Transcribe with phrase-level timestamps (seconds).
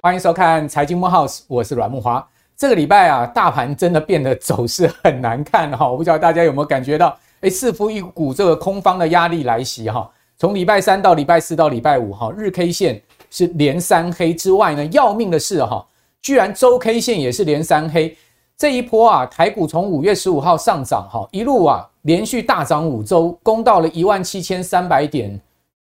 [0.00, 2.24] 欢迎收看财经慕 House，我是阮慕驊。
[2.56, 10.10] 这个礼拜啊，大盘真的变得走势很难看哈，我不知道大家有没有感觉到，哎，似乎一股这个空方的压力来袭哈。
[10.36, 13.00] 从礼拜三到礼拜四到礼拜五哈，日 K 线
[13.30, 15.86] 是连三黑之外呢，要命的是哈，
[16.20, 18.16] 居然周 K 线也是连三黑。
[18.56, 25.40] 这一波啊，台股从五月十五号上涨哈，一路啊连续大涨五周，攻到了一万七千三百点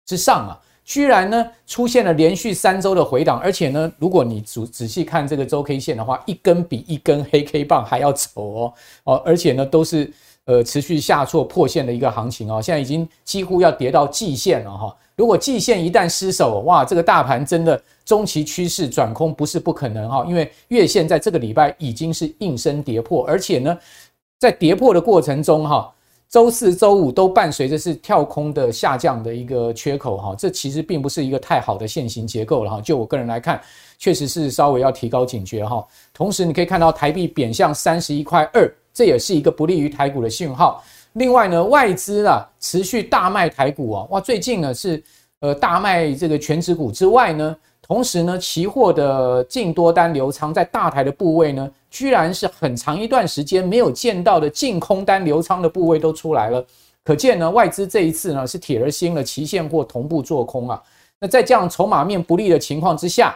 [0.06, 0.58] 之上啊。
[0.84, 8.72] 居然呢出现了连续三周的回档，而且呢，如果你仔仔细看这个周 K 线的话，一根比一根黑 K 棒还要丑哦
[9.04, 10.10] 哦，而且呢都是
[10.46, 14.96] 呃持续下挫破线的一个行情哦，现在已经几乎要跌到季线了哈。
[15.14, 23.78] 如果季线一旦失守，哇，这个大盘真的中期趋势转空不是不可能哈，因为月线在这个礼拜已经是应声跌破，而且呢
[24.38, 25.92] 在跌破的过程中哈。
[26.30, 32.80] 周四、周五都伴随着是跳空的下降的一个缺口哈，这其实并不是一个太好的线型结构了哈。
[32.82, 33.60] 就我个人来看，
[33.98, 35.86] 确实是稍微要提高警觉哈。
[36.12, 40.82] 同时，你可以看到台币贬向三十一块二，这也是一个不利于台股的讯号。
[41.14, 45.02] 另外呢，外资啊持续大卖台股啊，哇，最近呢是
[45.40, 47.56] 呃大卖这个权值股之外呢。
[47.88, 56.62] 同时呢，期货的净多单流仓在大台的部位呢，居然是很长一段时间没有见到的净空单流仓的部位都出来了，
[57.02, 60.82] 可见呢，外资这一次呢是铁了心了，期现货同步做空啊。
[61.18, 63.34] 那在这样筹码面不利的情况之下，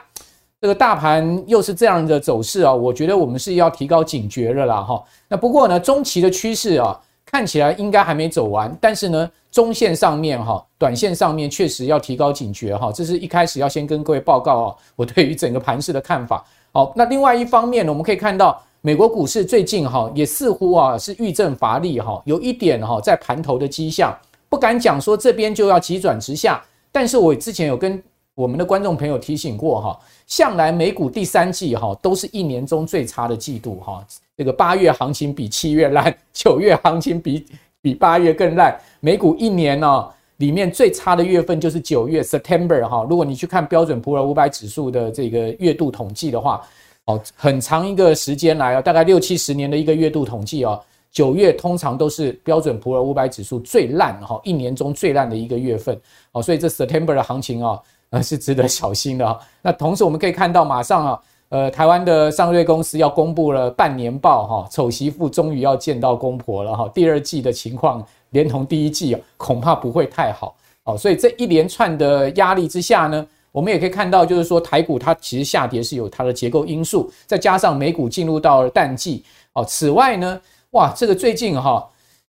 [0.61, 5.03] 这个大盘又是这样的走势啊，我觉得我们是要提高警觉了啦哈。
[5.29, 7.01] 那不过呢，中期的趋势啊。
[7.25, 12.93] 看起来应该还没走完，但是呢，中线上面哈，短线上面确实要提高警觉哈。
[12.93, 16.45] 这是一开始要先跟各位报告啊，我对于整个盘势的看法。
[16.73, 24.15] 好，那另外一方面呢，我们可以看到美国股市最近哈也似乎啊是遇震乏力哈，有一点哈在盘头的迹象，
[24.49, 28.03] 不敢讲说这边就要急转直下，但是我之前有跟
[28.35, 34.05] 我们的观众朋友提醒过哈，向来美股第三季哈都是一年中最差的季度哈。
[34.37, 37.47] 这个八月行情比七月烂， 九月行情比
[37.83, 38.79] 比八月更烂。
[39.01, 40.09] 美股一年呢、
[40.39, 43.07] 里面最差的月份就是九月 September 哈。
[43.09, 46.63] 如果你去看标准普尔五百指数的这个月度统计的话，
[47.05, 50.81] 哦，很长一个时间来啊，大概六七十年的一个月度统计哦，
[51.11, 56.01] 九月通常都是标准普尔五百指数最烂哈，一年中最烂的一个月份
[56.33, 57.79] 哦，所以这 September 的行情啊，
[58.13, 59.37] 呃是值得小心的哈。
[59.61, 61.21] 那同时我们可以看到，马上啊。
[61.53, 66.91] 呃，台湾的上瑞公司要公布了半年报哈，丑媳妇终于要见到公婆了哈。
[66.95, 70.97] 第二季的情况连同第一季恐怕不会太好哦。
[70.97, 79.63] 所以这一连串的压力之下呢，我们也可以看到，就是说台股它其实下跌是有它的结构因素，再加上美股进入到了淡季哦。
[79.63, 80.41] 此外呢，
[80.71, 81.87] 哇，这个最近哈，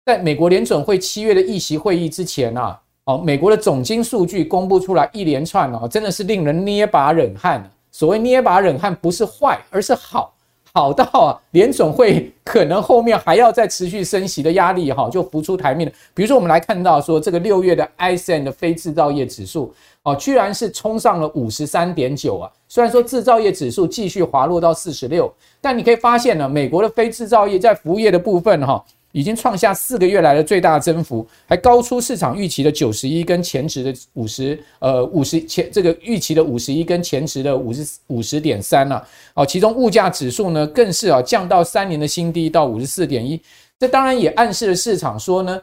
[0.06, 2.80] 在美国联准会七月的议息会议之前啊，
[3.10, 7.68] 哦，美国的总经数据公布出来一连串哦，真的是令人捏把冷汗。
[7.90, 10.32] 所谓捏把冷汗，不是坏，而是好，
[10.72, 15.94] 好到啊，联总会可能后面还要再持续升息的压力哈，就浮出台面了。
[16.14, 22.52] 比如说，我们来看到说，这个六月的 ISM 的非制造业指数哦，居然是冲上了五十三点九啊。
[22.68, 28.86] 虽然说制造业指数继续滑落到四十六，但你可以发现呢，美国的非制造业在服务业的部分哈。
[29.12, 39.06] 已经创下四个月来的最大增幅，还高出市场预期的九十一跟前值的五十，呃五十前这个预期的五十一跟前值的五十五十点三了。
[39.34, 43.42] 哦，其中物价指数呢更是啊降到三年的新低到五十四点一，
[43.80, 45.60] 这当然也暗示了市场说呢，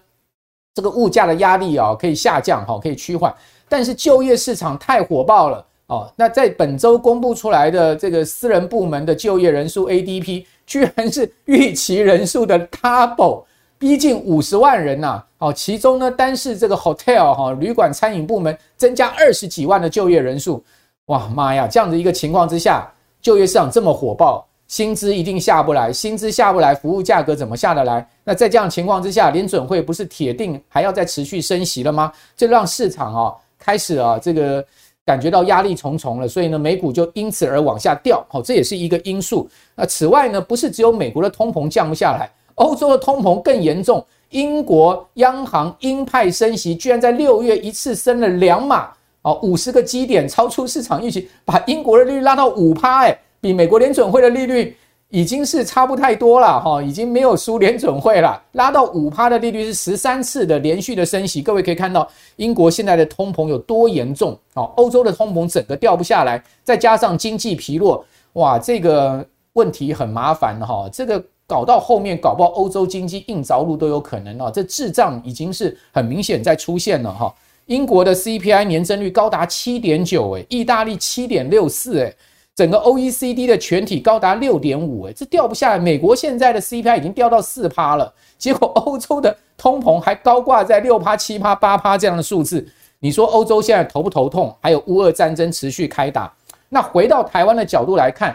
[0.75, 3.33] 这个物价的压力啊可以下降，哈可以趋缓，
[3.69, 6.13] 但是就业市场太火爆了哦。
[6.17, 10.45] 那在本周公布出来的这个私人部门的就业人数 ADP。
[10.67, 13.45] 居然是预期人数的 double，
[13.79, 15.23] 逼近五十万人呐！
[15.39, 20.61] 好，其中呢，单是这个 hotel 哈旅馆餐饮部门增加二十几万的就业人数，
[21.05, 21.69] 哇妈呀！
[21.69, 22.93] 这样的一个情况之下，
[23.23, 28.05] 就业市场这么火爆，薪资一定下不来，薪资下不来，服务价格怎么下得来？
[28.25, 32.13] 那在这样情况之下，联准会不是铁定还要再持续升息了吗？
[32.37, 34.67] 这让市场啊开始啊这个。
[35.07, 38.23] 感觉到压力重重了，所以呢，美股就因此而往下掉。
[38.29, 39.49] 好，这也是一个因素。
[39.77, 44.05] 那此外呢，不是只有美国的通膨降不下来，欧洲的通膨更严重。
[44.31, 48.91] 英国央行鹰派升息，居然在六月一次升了两码，
[49.23, 54.77] 哦，五十个基点，超出市场预期，把英国的利率拉到五趴，哎，比美国联准会的利率。
[55.11, 61.41] 已经是差不太多了哈，已经没有输联准会了，拉到五趴的利率是十三次的连续的升息。
[61.41, 70.89] 各位可以看到，英国现在的通膨有多严重啊，欧洲的通膨整个掉不下来，再加上经济疲弱，哇，这个问题很麻烦哈。
[70.93, 74.51] 这个搞到后面搞不好欧洲经济硬着陆都有可能啊！
[74.51, 77.33] 这滞胀已经是很明显在出现了哈。
[77.67, 82.17] 英国的 CPI 年增率高达七点九，诶，意大利七点六四，诶，
[82.57, 85.79] 整个 OECD 的全体高达六点五，诶，这掉不下来。
[85.79, 92.67] 美国现在的 CPI 已经掉到四趴了，结果 欧洲的通膨还高挂在六趴、七趴、八趴这样的数字。
[93.01, 94.57] 你说欧洲现在头不头痛？
[94.63, 96.33] 还有乌俄战争持续开打。
[96.71, 98.35] 那回到台湾的角度来看，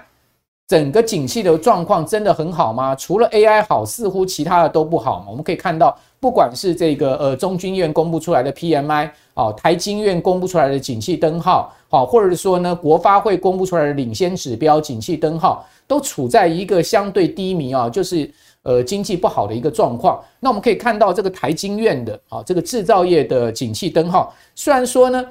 [0.72, 2.96] 整个景气的状况真的很好吗？
[2.96, 5.26] 除了 AI 好，似乎其他的都不好。
[5.30, 9.10] 我们可以看到，不管是这个呃中经院公布出来的 PMI。
[9.34, 18.32] 哦，台经院公布出来的景气灯号，好，或者是说呢，国发会公布出来的领先指标景气灯号，都处在一个相对低迷啊，就是
[18.64, 20.24] 呃经济不好的一个状况。
[20.40, 25.26] 那我们可以看到这个台经院的啊，这个制造业的景气灯号，虽然说呢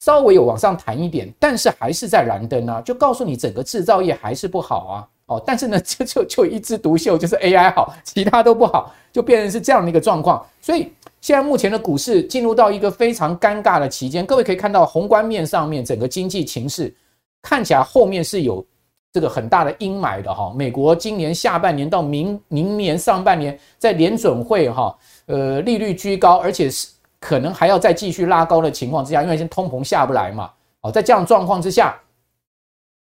[0.00, 5.08] 稍微有往上弹一点，但是还是在燃灯啊，就告诉你整个制造业还是不好啊。
[5.26, 10.92] 哦，但是呢， 就就就一枝独秀，就是 AI 好，其他都不好，就变成是这样的一个状况，所以。
[11.22, 16.94] 现在目前的股市进入到一个非常尴尬的期间，各位可以看到宏观面上面整个经济情势
[17.42, 18.64] 看起来后面是有
[19.12, 20.52] 这个很大的阴霾的哈。
[20.54, 26.86] 美国今年下半年到明明年上半年，在联准会哈呃利率居高，而且是
[27.26, 30.48] 可能还要再继续拉高的情况之下，因为现在通膨下不来嘛。
[30.82, 32.00] 哦，在这样状况之下，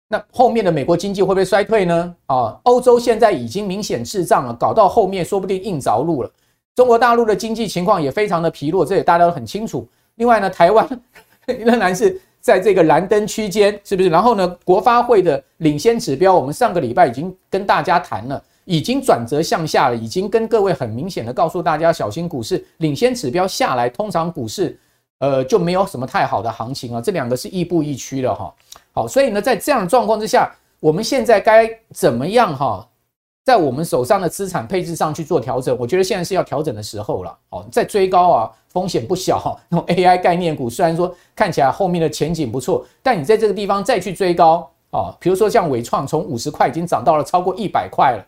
[0.08, 2.16] 那后面的美国经济会不会衰退呢？
[2.26, 6.32] 啊，欧洲现在已经明显滞胀了，搞到后面说不定硬着陆了。
[6.74, 9.88] 中国大陆的经济情况也非常的疲弱，这也大家都很清楚。
[10.16, 10.88] 另外呢，台湾
[11.46, 14.10] 仍然是在这个蓝灯区间，是不是？
[14.10, 24.80] 然后呢，国发会的领先指标，我们上个礼拜已经跟大家谈了，已经转折向下了，已经跟各位很明显的告诉大家，小心股市领先指标下来，通常股市
[25.18, 27.02] 呃就没有什么太好的行情啊。
[27.02, 28.54] 这两个是亦步亦趋的哈。
[28.92, 32.88] 好，所以呢，在这样的状况之下，我们现在该怎么样哈？
[33.44, 37.36] 在我们手上的资产配置上去做调整，我觉得现在是要调整的时候了。
[37.50, 39.60] 哦，在追高啊，风险不小。
[39.68, 48.24] 那种 AI 概念股虽然说看起来后面的前景不错，但你在这个地方再去追高啊，比如说像纬创从五十块已经涨到了超过一百块了，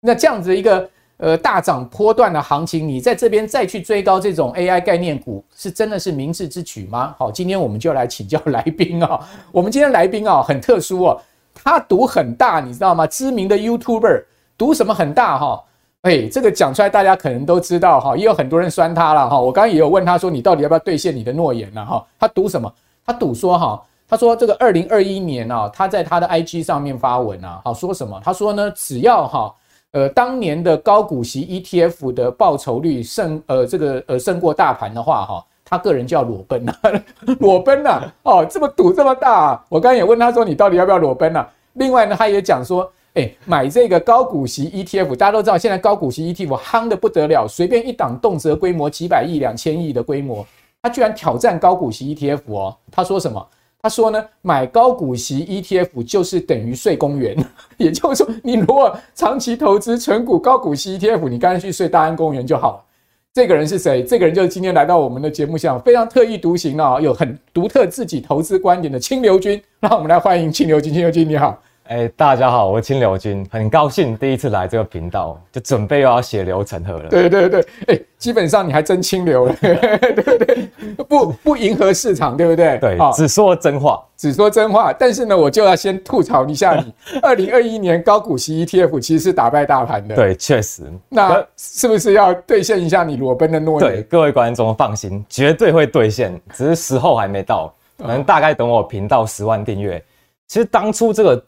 [0.00, 0.88] 那这样子一个
[1.18, 7.14] 呃大涨波段的行情，你在这边再去追高这种 AI 概念股，是真的是明智之举吗？
[7.18, 9.20] 好，今天我们就来请教来宾啊，
[9.52, 11.20] 我们今天来宾啊很特殊哦，
[11.54, 13.06] 他赌很大，你知道吗？
[13.06, 14.24] 知名的 YouTuber。
[14.56, 15.64] 赌什么很大哈？
[16.02, 19.40] 哎，这个讲出来大家可能都知道哈，也有很多人酸他了哈。
[19.40, 21.84] 我刚刚也有问他说，你到底要不要兑现你的诺言呢？
[21.84, 22.70] 哈，他赌什么？
[23.06, 28.20] 他赌说哈，他说这个二零二一年啊，他在他的 IG 上面发文啊，好说什么？
[28.22, 29.54] 他说呢，只要哈，
[29.92, 36.74] 呃，当年的高股息 ETF 的报酬率胜呃这个呃胜过大盘的话哈，他个人就要裸奔了，
[37.40, 39.64] 裸奔了哦，这么赌这么大啊！
[39.68, 41.48] 我刚刚也问他说，你到底要不要裸奔啊？
[41.74, 42.90] 另外呢，他也讲说。
[43.14, 50.46] 哎，买这个高股息 ETF，大家都知道，现在高股息 ETF 夯得不得了，随便一档动辄规模几百亿、两千亿的规模，
[50.80, 52.76] 他居然挑战高股息 ETF 哦。
[52.88, 53.44] 他说什么？
[53.82, 57.36] 他说呢，买高股息 ETF 就是等于睡公园，
[57.78, 62.84] 也就是说，你如果长期投资纯股高股息 ETF，你干脆去睡大安公园就好了。
[63.32, 64.02] 这个人是谁？
[64.02, 69.62] 这个人就是今天来到我们的节目上，非常特异独行啊，有很独特自己投资观点的清流君。
[69.78, 70.92] 让我们来欢迎清流君。
[70.92, 71.56] 清流君你好。
[71.90, 77.08] 哎，大家好，我是清流君，很高兴第一次来这个频道，就准备又要血流成河了。
[77.08, 80.68] 对对对，哎，基本上你还真清流了， 对不对？
[81.08, 82.78] 不不迎合市场，对不对？
[82.78, 84.92] 对，只说真话，只说真话。
[84.92, 90.14] 但是呢，我就要先吐槽一下你， 二零二一年高股息 ETF 其实是打败大盘的。
[90.14, 90.84] 对，确实。
[91.08, 93.94] 那是不是要兑现一下你裸奔的诺言？
[93.94, 100.00] 对，各位观众放心，绝对会兑现，只是时候还没到，可能大概等我频道十万订阅。
[100.46, 101.44] 其实当初这个。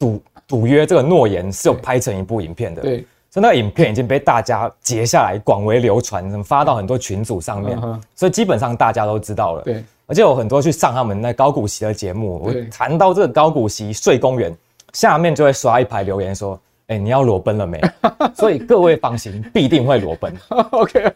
[0.00, 7.78] 赌赌约这个诺言是有拍成一部影片的，对，所以那个影片已经被大家截下来，广为流传，发到很多群组上面，
[8.16, 9.62] 所以基本上大家都知道了。
[9.62, 14.52] 对，而且有很多去上他们那高股息的节目，我谈到这个高股息睡公园，
[14.92, 17.80] 下面就会刷一排留言说：“哎，你要裸奔了没？”
[18.34, 20.34] 所以各位放心，必定会裸奔。
[20.72, 21.12] OK，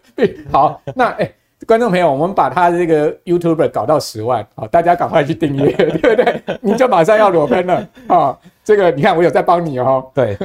[0.53, 1.33] 好，那哎。
[1.67, 6.43] 观众朋友，我们把他这个 YouTuber 搞到十万，好，大家赶快去订阅， 对不对？
[6.61, 8.38] 你就马上要裸奔了啊！
[8.64, 10.11] 这个你看，我有在帮你哦。
[10.14, 10.38] 对，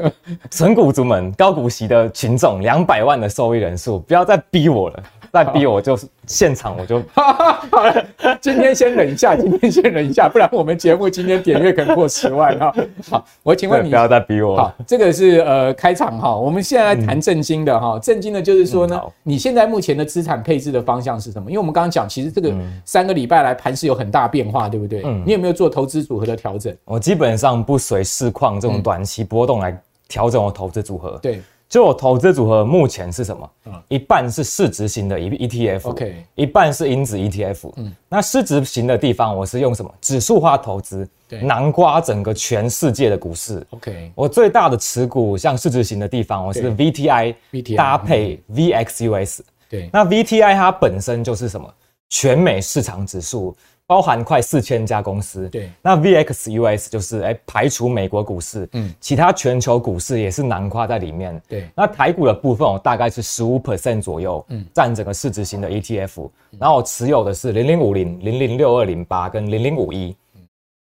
[0.52, 5.04] 纯股族们，高股息的群众，两百万的受益人数，不要再逼我了。
[5.32, 8.06] 再逼我就是现场，我就好了。
[8.42, 12.74] 今天先忍一下， 今天先忍一下，不然我们节目今天点阅可能破十万哈。
[13.10, 14.58] 好，我请问你，不要再逼我。
[14.58, 18.00] 好，这个是呃开场哈，我们现在来谈正经的哈。
[18.00, 21.50] 正经的就是说呢，你现在目前的资产配置的方向是什么？
[21.50, 22.54] 因为我们刚刚讲，其实这个
[22.86, 25.02] 三个礼拜来盘是有很大变化，对不对？
[25.06, 25.24] 嗯。
[25.26, 26.76] 你有没有做投资组合的调整？
[26.86, 31.20] 我基本上不随市况这种短期波动来调整我投资组合。
[31.22, 31.42] 对。
[31.70, 33.52] 就我投资组合目前是什么？
[33.66, 37.72] 嗯，一半是市值型的 E T F，OK，一半是因子 E T F。
[37.78, 39.94] 嗯，那市值型的地方我是用什么？
[40.02, 43.64] 指数化投资，对，囊括整个全世界的股市。
[43.70, 47.36] OK，我最大的持股像市值型的地方，我是 V T I
[47.78, 49.46] 搭配 V X U S。
[49.70, 51.72] 对，那 V T I 它本身就是什么？
[52.10, 53.56] 全美市场指数。
[53.90, 61.68] 包含快四千家公司，对，那 VXUS 就是哎、欸、排除美国股市，嗯，其他全球股市也是囊括在里面，对。
[61.76, 66.30] 那台股的部分我大概是十五 percent 左右，嗯，占整个市值型的 ETF，
[66.60, 70.16] 然后我持有的是零零五零、零零六二零八跟零零五一，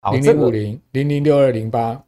[0.01, 2.03] 好，零零五零、零零六二零八，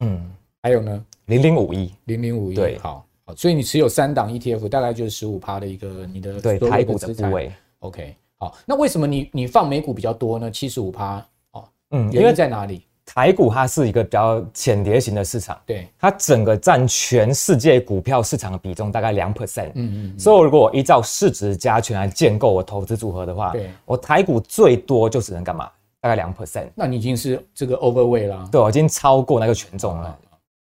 [0.00, 0.28] 嗯，
[0.64, 8.16] 还有呢，零零五一、零零五一，对，好，好，所以你持有三档 ETF，大概就是十五趴的一个你的对台股的部位，OK。
[8.38, 10.50] 好，那为什么你你放美股比较多呢？
[10.50, 12.84] 七十五趴哦，嗯，原因在哪里？
[13.04, 25.70] 台股它是一个比较浅碟型的市场，对，它整个占全世界股票市场的比重大概两 percent，嗯嗯，所以如果我依照市值加权来建构我投资组合的话，对，我台股最多就只能干嘛？
[26.00, 30.18] 大概两 percent，那你已经是这个 overweight 了，对，我已经超过那个权重了。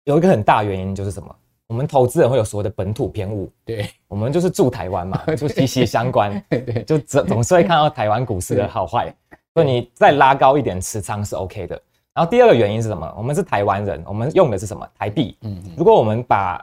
[0.05, 1.35] 有一个很大原因就是什么？
[1.73, 9.11] 我们投资人会有所谓的本土偏误，对，我们就是住台湾嘛， 就息息相关， 对对，就总总是会看到台湾股市的好坏，
[9.55, 11.81] 所以你再拉高一点持仓是 OK 的。
[12.12, 13.11] 然后第二个原因是什么？
[13.17, 14.87] 我们是台湾人，我们用的是什么？
[14.99, 15.35] 台币。
[15.41, 16.62] 嗯，如果我们把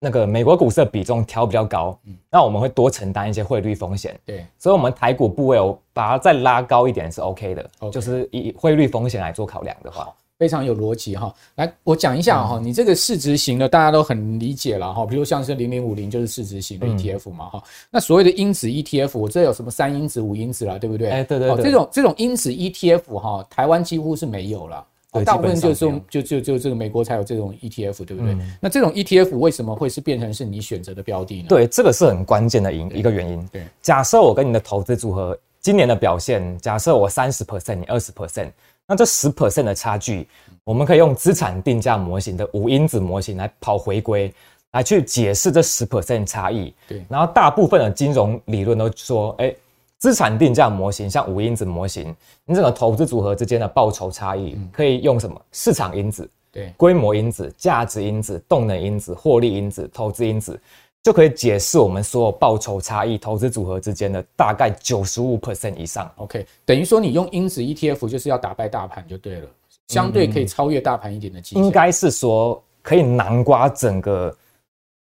[0.00, 4.18] 那个美国股市的比重调比较高，嗯那我们会多承担一些汇率风险。
[4.26, 10.12] 对，所以我们台股部位我把它再拉高一点是 OK 的，就是以汇率风险来做考量的话。
[10.38, 21.10] 非常有逻辑哈，来我讲一下哈，你这个市值型的大家都很理解了哈，比如像是零零五零就是市值型的 ETF 嘛哈，那所谓的因子 ETF，我这有什么三因子、五因子啦，对不对？
[21.10, 24.86] 哎，对对对，这种这种因子 ETF 哈，台湾几乎是没有了，
[25.24, 28.38] 大部分就是就就就这个美国才有这种 ETF，对不对？
[28.60, 31.46] 那这种 ETF 为什么会是变成是你选择的标的呢？
[31.48, 33.44] 对，这个是很关键的一一个原因。
[33.50, 38.52] 对，假设我跟你的投资组合今年的表现，假设我三十 percent，你二十 percent。
[38.88, 40.26] 那这十 percent 的差距，
[40.64, 44.32] 我们可以用资产定价模型的五因子模型来跑回归，
[44.70, 46.74] 来去解释这十 percent 差异。
[46.88, 49.54] 对，然后大部分的金融理论都说，哎，
[49.98, 52.16] 资产定价模型像五因子模型，
[52.46, 55.38] 你整个投资组合之间的报酬差异可以用什么？
[55.52, 60.58] 市场因子、对，规模因子、价值因子、动能因子、获利因子、投资因子。
[61.02, 66.10] 就可以解释我们所有报酬差异投资组合之间的大概九十五 percent 以上。
[66.16, 69.48] OK，等于说你用因子 ETF 就是要打败大盘就对了，
[69.86, 71.62] 相对可以超越大盘一点的机会。
[71.62, 74.36] 应该是说可以囊括整个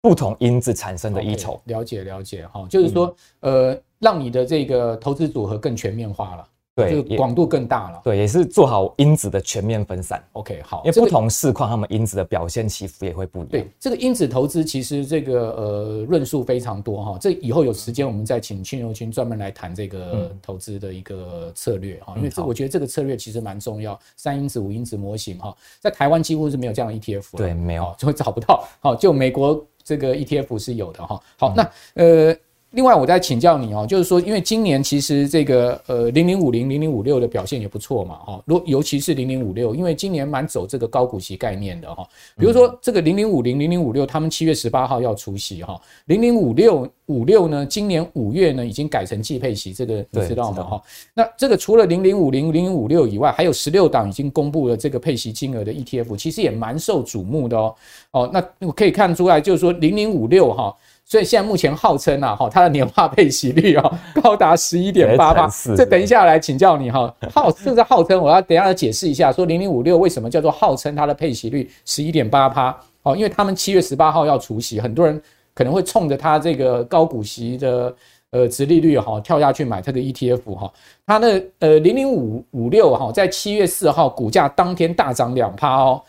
[0.01, 1.59] 不同因子产生的溢酬。
[1.65, 6.47] 了解了解哈，就是说呃，让你的这个投资组合更全面化了。
[6.87, 8.01] 对，广度更大了。
[8.03, 10.23] 对，也是做好因子的全面分散。
[10.33, 13.49] OK，好，因为不同市况，他们因子的表现起伏也会不一样。
[13.49, 17.17] 对，这个因子投资其实这个呃论述非常多哈。
[17.19, 22.13] 这以后有时间我们再请庆油君专门来谈这个投资的一个策略哈。
[22.17, 23.99] 因为这我觉得这个策略其实蛮重要。
[24.15, 27.37] 三因子、五因子模型哈，在台湾几乎是没有这样的 ETF。
[27.37, 28.67] 对，没有，就会找不到。
[28.79, 31.21] 好，就美国这个 ETF 是有的哈。
[31.37, 32.35] 好，那呃。
[32.71, 42.07] 另外，我再请教你哦，就是说，因为今年其实这个呃零零五零零零五六的表现也不错嘛，哈，尤尤其是零零五六，因为今年蛮走这个高股息概念的哈，
[42.37, 50.63] 比如说这个零零五零零零五六，他们七月十八号要除息哈，零零五六五六呢，今年五月呢已经改成季配息，这个你知道吗？
[50.63, 50.81] 哈，
[51.15, 57.75] 那这个除了零零五零零零五六以外，还有十六档已经公布了这个配息金额的 ETF，其实也蛮受瞩目的哦，
[58.11, 60.71] 哦，那我可以看出来，就是说零零五六哈。
[61.09, 65.49] 所以现在目前号称啊，哈，它的年化配息率啊， 高达十一点八八。
[65.75, 72.79] 这等一下来请教你哈，号这是号称，我要等一下来解释一下，说零零五六为什么叫做号称它的配息率十一点八八？
[73.01, 75.19] 哦，因为他们七月十八号要除息，很多人
[75.55, 77.95] 可能会冲着它这个高股息的
[78.29, 80.71] 呃殖利率哈跳下去买这个 ETF 哈，
[81.07, 85.99] 它的呃零零五五六哈在七月四号股价当天大涨两趴哦。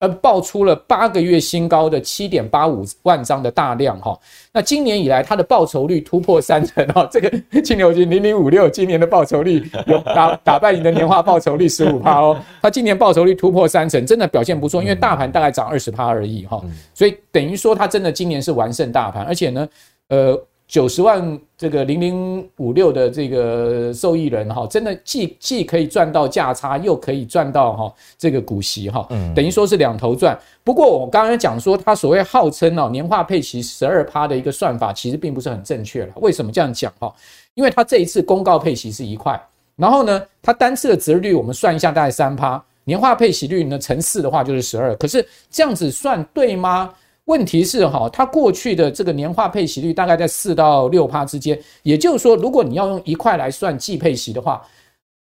[0.00, 4.18] 呃，爆出了八个月新高的七点八五万张的大量哈，
[4.50, 7.30] 那今年以来它的报酬率突破三成哈，这个
[7.62, 16.62] 庆油君零零五六今年的报酬率有打 打败你的年化报酬率十五趴哦，它今年报酬率突破三成，真的表现不错，因为大盘大概涨二十趴而已哈，
[16.94, 19.68] 所以等于说它真的今年是完胜大盘，而且呢，
[20.08, 20.42] 呃。
[20.70, 30.38] 九十万这个零零五六的这个受益人哈，真的既既可以赚到价差，又可以赚到哈这个股息哈，等于说是两头赚。
[30.62, 36.12] 不过我刚才讲说，他所谓号称哦年化配息十二趴的一个算法，其实并不是很正确了。
[36.20, 37.12] 为什么这样讲哈？
[37.54, 39.38] 因为他这一次公告配息是一块，
[39.74, 44.94] 然后呢，他单次的值率我们算一下，大概三趴，年化配息率呢乘四的话就是十二。
[44.94, 46.94] 可是这样子算对吗？
[47.26, 54.62] 问题是哈，它过去的这个年化配息率大概在四到六趴之间，也就是说，如果你要用一块来算季配息的话，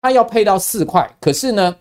[0.00, 1.74] 它要配到四块，可是呢，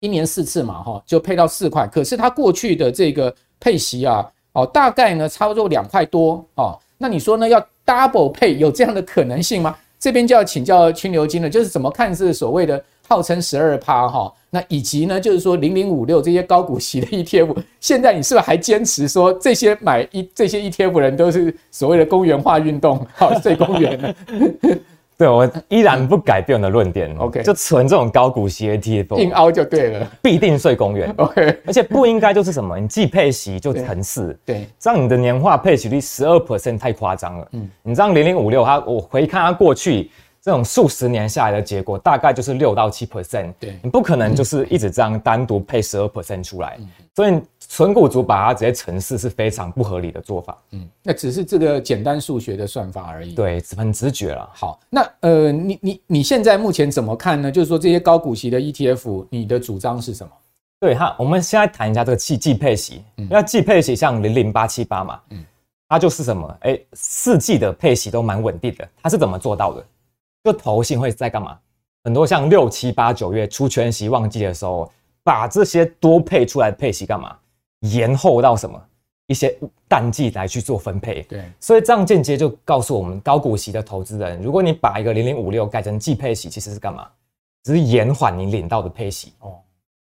[0.00, 9.76] 一年四次嘛哈，就配到四块，可是它过去的这个配息啊，哦，大概呢差不多两块多哦，那你说呢，要 double 配有这样的可能性吗？
[9.98, 12.82] 这边就要请教清流金了，就是怎么看是所谓的。
[13.08, 24.14] 号称十二趴哈，那以及呢，就是说零零五六这些高股息的 ETF， 现在你是不是还坚持说这些买一这些 ETF 人都是所谓的公园化运动，好睡公园呢？
[25.16, 40.10] 对，我依然不改变我的论点，OK，就存这种高股息 ETF，硬凹就对了，必定睡公园， OK，而且不应该就是什么，你既配息就乘四，对，这样你的年化配息率十二 percent 太夸张了，嗯，你这样零零五六它，我回看它过去。
[40.42, 43.52] 这种数十年下来的结果，大概就是六到七 percent。
[43.60, 46.76] 对，你不可能就是一直这样单独配十二 percent 出来。
[47.14, 50.58] 所以纯股族把它直接乘四是非常不合理的做法。
[50.72, 53.34] 嗯，那只是这个简单数学的算法而已。
[53.34, 54.50] 对，很直觉了。
[54.52, 57.52] 好，那呃，你你你现在目前怎么看呢？
[57.52, 60.32] 就是说这些高股息的 ETF，你的主张是什么？
[60.80, 63.04] 对哈，我们现在谈一下这个季季配息。
[63.18, 65.44] 嗯，那季配息像零零八七八嘛，嗯，
[65.88, 66.56] 它就是什么？
[66.62, 68.88] 哎，四季的配息都蛮稳定的。
[69.00, 69.84] 它是怎么做到的？
[70.44, 71.58] 就投信会在干嘛？
[72.04, 74.90] 很多像六七八九月出全息旺季的时候，
[75.22, 77.36] 把这些多配出来的配息干嘛？
[77.82, 78.80] 延后到什么
[79.28, 79.56] 一些
[79.88, 81.22] 淡季来去做分配。
[81.22, 87.06] 对，所以这样间接就告诉我们高股息的投资人，如果你把一个零零五六改成季配息，其实是干嘛？
[87.62, 89.32] 只是延缓你领到的配息。
[89.38, 89.54] 哦，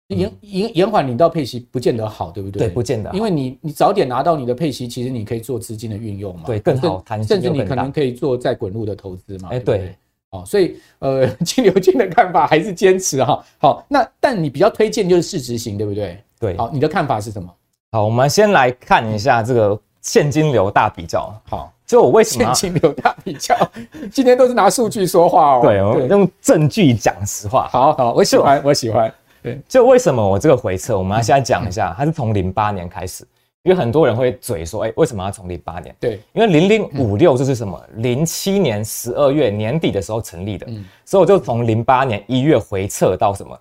[0.08, 2.66] 延延延缓领到配息不见得好，对不对？
[2.66, 6.42] 对，不见得，因为你你早点拿到你的配息，其实你可以做资金的运用嘛。
[6.44, 9.50] 对，更好弹性，甚至你可能可以做再滚入的投资嘛。
[9.52, 9.96] 哎，对。
[10.34, 13.42] 哦，所以呃， 金牛君的看法还是坚持哈。
[13.58, 16.18] 好，那但你比较推荐就是市值型，对不对？
[16.40, 16.56] 对。
[16.56, 17.48] 好，你的看法是什么？
[17.92, 21.32] 好，我们先来看一下这个现金流大比较。
[21.48, 23.56] 好，就我为什么现金流大比较？
[24.10, 25.60] 今天都是拿数据说话哦。
[25.62, 27.68] 对，我用证据讲实话。
[27.70, 29.12] 好好，我喜欢，我喜欢。
[29.40, 33.24] 对，就为什么我这个回撤，我们要现在讲一下，它是从零八年开始。
[33.64, 35.94] 因为很多人会嘴说，哎，为什么要从零八年？
[35.98, 37.82] 对，因为零零五六这是什么？
[37.96, 43.58] 零七年十二月年底的时候成立的，嗯，所以我就从零八年一月回撤到什么，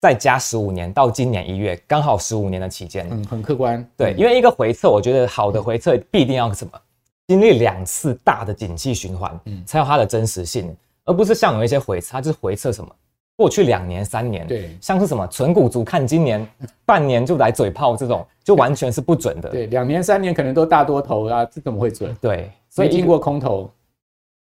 [0.00, 3.86] 再加十五年到今年一月，刚好十五年的期间，嗯，很客观。
[3.94, 6.72] 对，因为一个回撤，我觉得好的回撤必定要什么？
[7.28, 12.90] 经历两次大的景气循环，嗯，才有它的真实性，而不是像有一些回测，它就是回撤什么？
[13.42, 16.46] 过去两年、三年，对，像是什么纯股族看今年
[16.86, 19.48] 半年就来嘴炮这种，就完全是不准的。
[19.48, 22.14] 对，两年、三年可能都大多头啊，这怎么会准？
[22.20, 23.68] 对，所以经过空头，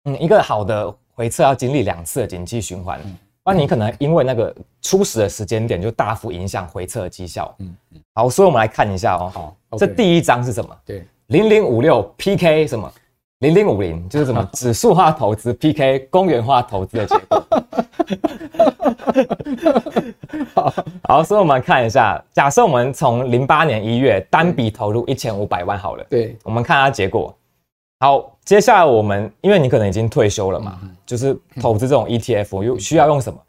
[0.04, 3.00] 嗯，一个好的回撤要经历两次的景气循环，
[3.46, 7.56] 不然你可能因为那个初始的时间点就大幅影响回撤的绩效。
[7.60, 7.74] 嗯，
[8.14, 9.32] 好，所以我们来看一下哦。
[9.34, 10.78] 好，这第一章是什么？
[10.86, 12.92] 对，零零五六 PK 什么？
[13.42, 17.44] 零零五零就是什么 指数化投资 PK 公园化投资的结果。
[20.54, 20.74] 好，
[21.04, 27.36] 好，所以我们看一下，假设我们从零八年一月单笔投入一千五百万好了，对，我们看它结果。
[28.00, 33.40] 好，接下来我们因为你可能已经退休了嘛，就是投资这种 ETF 又需要用什么？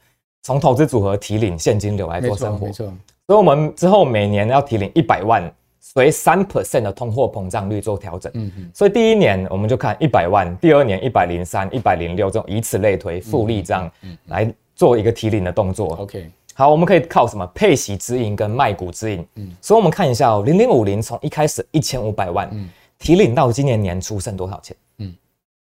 [0.42, 2.86] 从投资组合提领现金流来做生活，没错，
[3.26, 5.52] 所以我们之后每年要提领一百万，
[5.82, 8.32] 随三 percent 的通货膨胀率做调整。
[8.34, 13.90] 嗯嗯，所以第一年我们就看一百万，第二年一百零三、一百零六这种以此类推，复利这样
[14.28, 14.50] 来。
[14.74, 22.68] 做一个提领的动作，OK，好，我们可以靠什么配息之音跟卖股之音，嗯，所以我们看一下哦，零零五零从一开始一千五百万，嗯，
[22.98, 24.74] 提领到今年年初剩多少钱？
[24.98, 25.14] 嗯，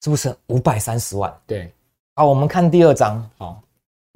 [0.02, 1.30] 是不是五百三十万？
[1.44, 1.70] 对，
[2.14, 3.60] 好，我们看第二张，好。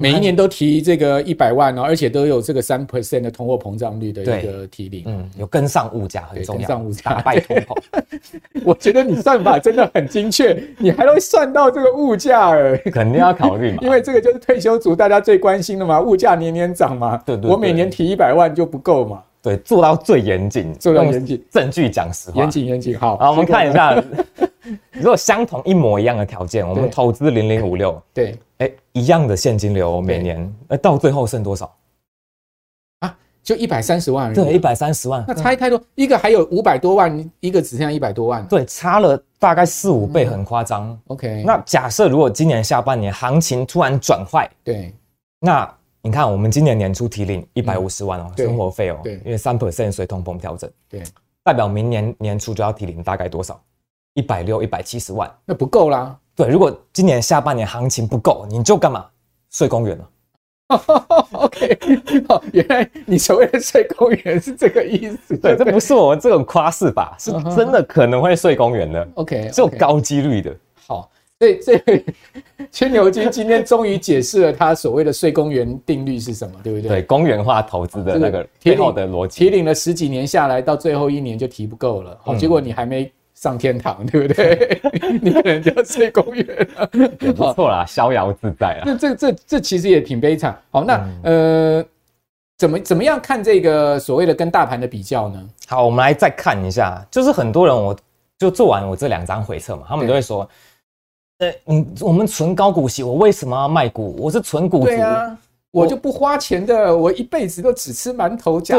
[0.00, 7.76] 每一年都提这个一百万哦，而且都有这个三 percent 的通货膨胀率的一个提领，嗯，有跟上物价很重要，跟上物价，打败通膨。
[8.64, 24.00] 我觉得你算法真的很精确， 你还会算到这个物价哎，肯定要考虑嘛， 因为这个就是退休族大家最关心的嘛，物价年年涨嘛，对对，我每年提一百万就不够嘛，对，做到最严谨，做到严谨，证据讲实话，严谨严谨，好，好，我们看一下。
[24.92, 31.74] 如果相同一模一样的条件，我们投资零零五六，对，哎，一样的现金流，每年，那到最后剩多少？
[33.00, 40.98] 啊，就一百三十万，对，一百三十万，那差太多，一个还有五百多万，一个只剩下一百多万，对，差了大概四五倍，很夸张。
[41.06, 44.92] OK，那假设如果今年下半年行情突然转坏，对，
[45.40, 51.02] 那你看我们今年年初提领一百五十万哦，生活费哦，对，因为三 percent 随通膨调整，对，
[51.44, 53.60] 代表明年年初就要提领大概多少？
[54.18, 56.18] 一百六、一百七十万，那不够啦。
[56.34, 59.06] 对，如果今年下半年行情不够，你就干嘛？
[59.50, 60.08] 睡公园了。
[61.32, 61.78] OK，
[62.28, 65.36] 哦，原来你所谓的睡公园是这个意思。
[65.36, 69.08] 对，这不是我们这种夸饰吧，是真的可能会睡公园的。
[69.14, 70.54] OK，是有高几率的。
[70.86, 71.80] 好，所以这
[72.70, 76.88] 千牛金今天终于解释了他所谓的睡公园定律是什么，对不对？
[76.88, 79.44] 对，公园化投资的那个背后的逻辑。
[79.44, 82.18] 提领了十几年下来，到最后一年就提不够了。
[82.20, 83.10] 好，结果你还没。
[83.40, 84.80] 上天堂， 对不对？
[85.22, 88.82] 你可能就要睡公园了，也不错啦，逍遥自在啊。
[88.84, 90.60] 那这这这其实也挺悲惨。
[90.70, 91.84] 好，那、嗯、呃，
[92.58, 95.48] 怎么怎么样看这个所谓的跟大盘的比较呢？
[95.68, 97.96] 好，我们来再看一下，就是很多人我
[98.38, 100.48] 就做完我这两张回测嘛，他们都会说，
[101.38, 104.16] 呃，嗯，我们存高股息，我为什么要卖股？
[104.18, 104.92] 我是存股族。
[105.70, 108.76] 我就不花钱的，我一辈子都只吃馒头夹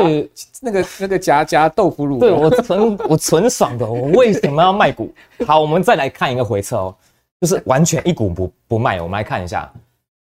[0.59, 2.17] 那个那个夹夹豆腐乳。
[2.19, 5.13] 对，我纯我纯爽的，我为什么要卖股？
[5.45, 6.95] 好，我们再来看一个回撤哦，
[7.39, 8.99] 就是完全一股不不卖。
[8.99, 9.71] 我们来看一下，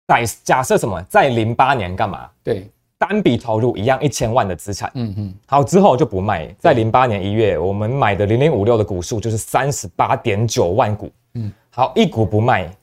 [0.08, 2.30] 在假设什么，在零八年干嘛？
[2.42, 4.90] 对，单笔投入一样一千万的资产。
[4.96, 5.34] 嗯嗯。
[5.46, 6.48] 好，之后就不卖。
[6.60, 11.12] 在零八年一月，我们买的零零五六的股数就是三十八点九万股。
[11.34, 12.74] 嗯，好，一股不卖。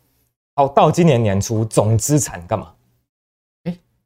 [0.55, 2.71] 好，到今年年初总资产干嘛？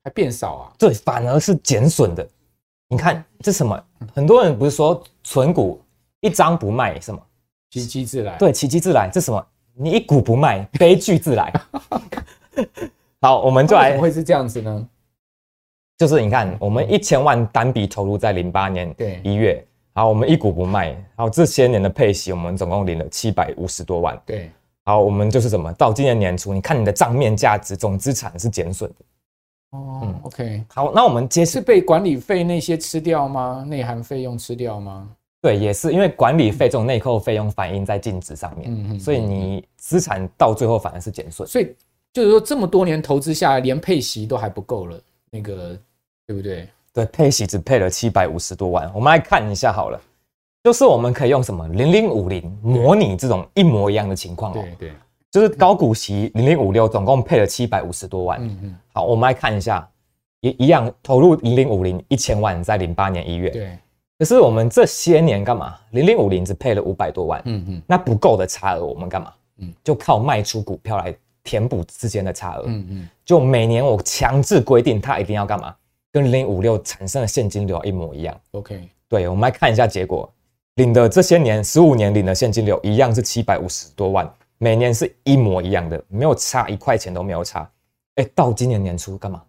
[0.04, 0.72] 还变少啊？
[0.78, 2.26] 对，反而是减损的。
[2.88, 3.82] 你看这什么？
[4.14, 5.82] 很多人不是说存股
[6.20, 7.20] 一张不卖什么？
[7.70, 8.36] 奇迹自来。
[8.36, 9.08] 对，奇迹自来。
[9.10, 9.44] 这什么？
[9.76, 11.52] 你一股不卖， 悲剧自来。
[13.20, 13.88] 好，我们就来。
[13.90, 14.88] 怎么会是这样子呢？
[15.96, 24.20] 就是你看，我们一千万单笔投入在零八年对一月，好，我们一股不卖，好，这些年的配息，我们总共领了七百五十多万。
[24.26, 24.50] 对，
[24.84, 25.72] 好，我们就是什么？
[25.72, 28.96] 到今年年初，你看你的账面价值总资产是减损的。
[29.74, 33.64] 哦、嗯，OK，好，那我们接是被管理费那些吃掉吗？
[33.68, 35.08] 内涵费用吃掉吗？
[35.42, 41.46] 对，也是因为管理费这种内扣费用反映在净值上面，嗯嗯，所以你资产到最后反而是减损。
[41.46, 41.74] 所以
[42.12, 44.98] 就是说，这么多年投资下来，连配息都还不够了，
[45.30, 45.76] 那个
[46.26, 46.68] 对不对？
[46.92, 48.88] 对，配息只配了七百五十多万。
[48.94, 50.00] 我们来看一下好了，
[50.62, 54.54] 就是我们可以用什么零零五零模拟这种一模一样的情况哦。
[54.78, 54.92] 对对。
[55.35, 58.40] 就是高股息零零五六，总共配了七百五十多万。
[58.40, 59.85] 嗯嗯，好，我们来看一下，
[60.42, 63.51] 一一样投入零零五零一千万，在零八年一月。
[63.51, 63.77] 对。
[64.16, 65.75] 可是我们这些年干嘛？
[65.90, 67.42] 零零五零只配了五百多万。
[67.47, 67.83] 嗯嗯。
[67.85, 69.33] 那不够的差额，我们干嘛？
[69.59, 72.62] 嗯，就靠卖出股票来填补之间的差额。
[72.66, 73.09] 嗯嗯。
[73.25, 75.75] 就每年我强制规定，它一定要干嘛？
[76.12, 78.40] 跟零零五六产生的现金流一模一样。
[78.53, 78.88] OK。
[79.09, 80.33] 对，我们来看一下结果，
[80.77, 84.33] 领的这些年十五年领的现金流一样是七百五十多万。
[84.64, 87.70] 每年是一模一样的，没有差一块钱都没有差。
[88.14, 89.42] 哎，到今年年初干嘛？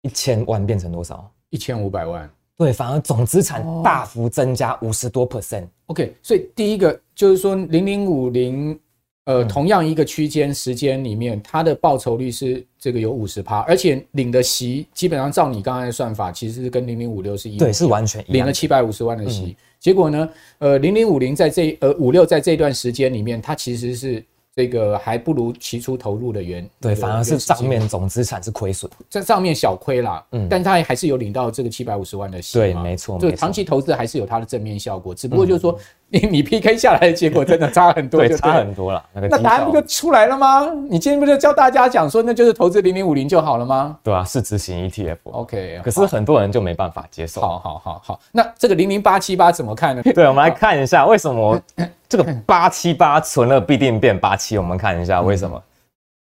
[0.00, 1.30] 一千万变成多少？
[1.50, 2.30] 一千五百万。
[2.56, 5.66] 对，反而总资产大幅增加五十多 percent。
[5.88, 8.80] OK，所以第一个就是说，零零五零，
[9.26, 19.54] 呃，同样一个区间时间里面，它的报酬率是这个有五十趴，而且领的息基本上照你刚才的算法，其实是跟零零五六是一样，对，是完全一样，领了七百五十万的息。
[19.78, 24.24] 结果呢，呃，零零五零在这呃五六在这段时间里面，它其实是。
[24.56, 35.76] 这个还不如起初投入的原对，反而是账面总资产是亏损，这账面小亏啦，嗯，但他还是有领到这个七百五十万的息，对，没错，就长期投资还是有它的正面效果，只不过就是说
[36.20, 40.64] 你你 PK 下来的结果真的差很多，对，差很多了，那个那答案不就出来了吗？
[40.88, 43.98] 你今天不就教大家讲说，那就是投资零零五零就好了吗？
[44.02, 47.40] 对啊，是执行 ETF，OK，可是很多人就没办法接受。
[47.40, 50.02] 好好好好，那这个零零八七八怎么看呢？
[50.14, 51.60] 对，我们来看一下为什么。
[52.06, 55.60] 这个八七八存了必定变八七，我们看一下为什么？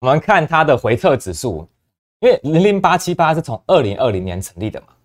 [0.01, 1.69] 我们看它的回撤指数，
[2.21, 5.02] 因为零零八七八是从二零二零年成立的嘛，嗯，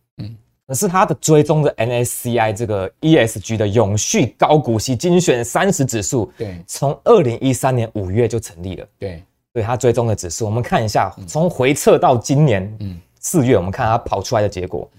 [0.68, 14.90] 可是它的追踪的 N S C I 这个 ESG 的永续高股息精选三十指数，对，从二零一三年五月就成立了，对，对，它追踪的指数，我们看一下，从回测到今年，嗯，四月，我们看它跑出来的结果，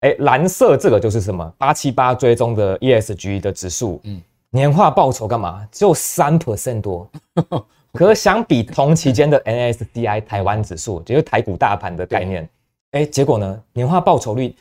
[0.00, 1.50] 哎，蓝色这个就是什么？
[1.56, 4.22] 八七八追踪的 ESG 的指数，嗯。
[4.50, 5.66] 年化报酬干嘛？
[5.70, 7.06] 只有三 percent 多，
[7.92, 12.48] 可是相比同期间的 N S C I 台湾指数，就是台股大盘的概念，
[12.92, 14.54] 哎，结果呢，年化报酬率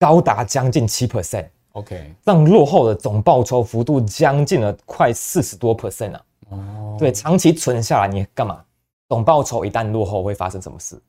[0.00, 1.48] 高达将近七 percent。
[1.72, 6.24] OK，让落后的总报酬幅度将近了快四十多 percent 啊。
[6.48, 8.64] 哦，对，长期存下来你干嘛？
[9.08, 11.00] 总报酬一旦落后会发生什么事？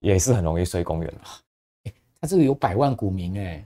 [0.00, 1.14] 也是很容易睡公园。
[2.20, 3.64] 他这个有百万股民哎，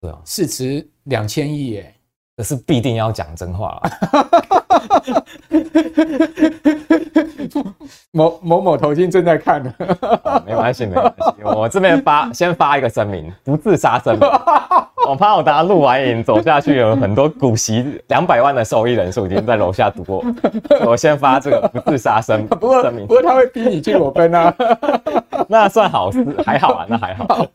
[0.00, 1.96] 对啊，市值两千亿哎。
[2.36, 4.59] 可是必定要讲真话了，
[8.12, 9.72] 某某某头巾正在看呢，
[10.46, 14.28] 没关系，没关系，我这边发先发一个声明，不自杀声明。
[15.08, 20.24] 我怕我等下录完影走下去，有很多股息两百万的受益人数已经在楼下堵我，
[20.86, 24.54] 我先发这个不自杀声 不过声明，不过他会逼你去裸奔啊，
[25.48, 27.26] 那算好事，还好啊，那还好。
[27.28, 27.46] 好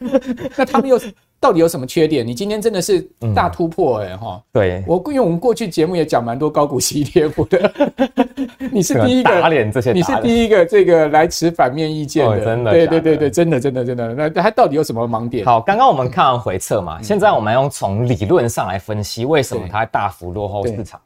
[0.57, 1.13] 那他们又是？
[1.45, 2.25] 到底有什么缺点？
[2.25, 4.41] 你今天真的是大突破哎、欸、哈、嗯！
[4.51, 7.71] 对，我因为我们过去节目也讲蛮多高股息 ETF 的，
[8.71, 14.15] 你是第一个打脸这些，你是第一个这个来持反面意见的，哦、真的，对对对对，真的真的真的。
[14.15, 15.45] 那它到底有什么盲点？
[15.45, 20.99] 好，刚刚我们看完回测嘛，嗯、现在我们用从理论上来分析为什么它大幅落后市场。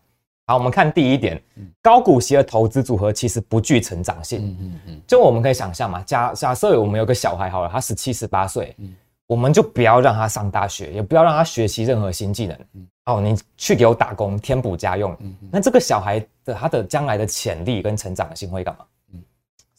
[0.48, 1.38] 好，我们看第一点，
[1.82, 4.40] 高股息的投资组合其实不具成长性。
[4.40, 8.74] 嗯嗯嗯，就我们可以想象嘛，假假设我们有个小孩好了，他十七十八岁。
[8.80, 8.96] 嗯
[9.30, 12.58] 我们就不要让他上大学，也不要让他学习任何新技能。
[13.06, 15.16] 哦，你去给我打工，填补家用。
[15.52, 18.84] 那这个小孩的他的将来的潜力跟成长性会干嘛？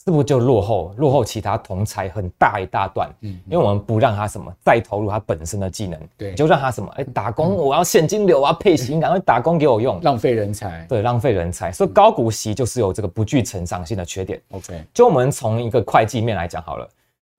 [0.04, 3.10] 是不是就落后落后其他同才很大一大段？
[3.20, 10.86] 因为我们不让他什么再投入他本身的技能，对，就让他什么哎打工，我要现金流啊，配型， 赶快打工给我用，浪费人才。
[10.88, 11.72] 对，浪费人才。
[11.72, 14.40] 所以高股息就是有这个不具成长性的缺点。
[14.52, 16.88] OK，就我们从一个会计面来讲好了。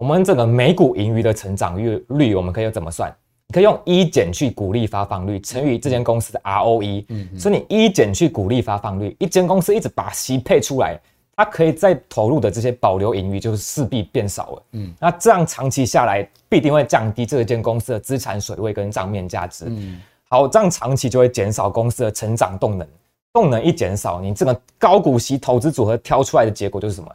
[0.02, 3.16] 我们这个每股盈余的成长率率，我们可以怎么算？
[3.48, 7.06] 你可以用一减去股利发放率乘以这间公司的 ROE。
[7.10, 11.00] 嗯，所以你一减去股利发放率，一间公司一直把息配出来，
[11.36, 14.64] 它可以再投入的这些保留盈余就是势必变少了。
[14.72, 19.66] 嗯，那这样长期下来必定会降低这间公司的资产水位跟账面价值。
[19.68, 22.88] 嗯，好，这样长期就会减少公司的成长动能。
[23.32, 27.12] 动能一减少，你这个高股息投资组合挑出来的结果就是什么？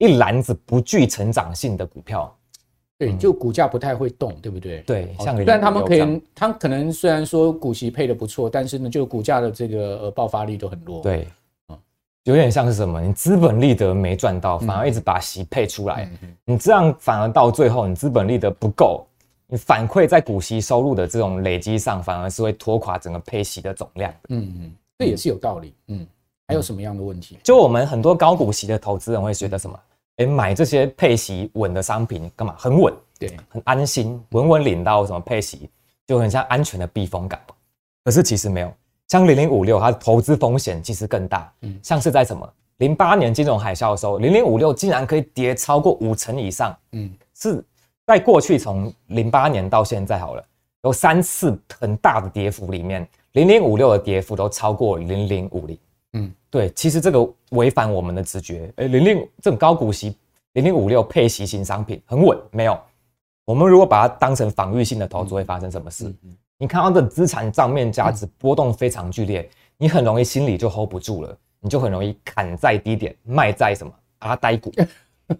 [0.00, 2.34] 一篮子不具成长性的股票，
[2.98, 4.80] 对，就股价不太会动，对不对？
[4.80, 11.02] 对，像虽然他们可能，他可能虽然说股息配的不错，但是呢，就股价的这个呃爆发力都很弱。
[11.02, 11.28] 对，
[11.68, 11.78] 嗯
[12.24, 13.00] 有点像是什么？
[13.00, 16.10] 你资本利得没赚到，反而一直把息配出来，
[16.46, 19.06] 你这样反而到最后，你资本利得不够，
[19.46, 24.10] 你反馈在股息收入的这种累积上，反而是会拖垮整个配息的总量。
[24.30, 25.74] 嗯嗯，这也是有道理。
[25.88, 26.06] 嗯，
[26.46, 27.38] 还有什么样的问题？
[27.42, 29.80] 就我们很多高股息的投资人会觉得什么？
[30.20, 32.54] 哎，买这些配息稳的商品干嘛？
[32.58, 35.70] 很稳，对，很安心，稳稳领到什么配息，
[36.06, 37.40] 就很像安全的避风港。
[38.04, 38.70] 可是其实没有，
[39.08, 41.50] 像零零五六，它的投资风险其实更大。
[41.62, 46.76] 嗯，像是在什么零八年金融海啸的时候，零零五六竟然可以跌超过五成以上。
[46.92, 47.64] 嗯，是
[48.06, 50.44] 在过去从零八年到现在好了，
[50.82, 55.78] 有三次很大的跌幅里面，零零五六的跌幅都超过零零五零。
[56.50, 58.72] 嗯，对，其实这个违反我们的直觉。
[58.76, 60.16] 哎，零零这种高股息，
[60.54, 62.78] 零零五六配息型商品很稳，没有。
[63.44, 66.12] 我们如果把它当成防御性的投资，会发生什么事？
[66.58, 74.70] 你看到的资产账面价值波动非常剧烈，你很容易心里就 hold 不住了，你就很容易砍在低点，卖在什么阿呆股。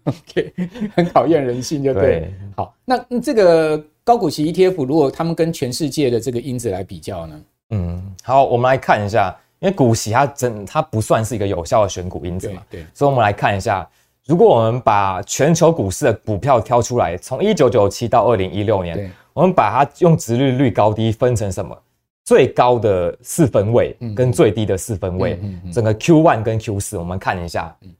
[0.05, 0.53] OK，
[0.97, 2.03] 很考验人性，就对。
[2.03, 7.43] 对好，那这个高股息 ETF，如果他们跟全世界的这个因子来比较呢？
[7.71, 9.37] 嗯，好，我们来看一下。
[9.61, 13.89] 因为股息它真它不算是一个有效的选股因子嘛，对，对，所以我们来看一下，
[14.27, 21.77] 如果我们把全球股市的股票挑出来，从一九九七到二零一六年，我们把它用殖利率高低分成什么？
[22.25, 27.93] 最高的四分位跟最低的四分位，嗯嗯、整个 Q one 跟 Q 四，我们看一下，嗯、